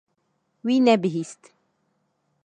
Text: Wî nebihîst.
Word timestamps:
Wî 0.65 0.75
nebihîst. 0.87 1.41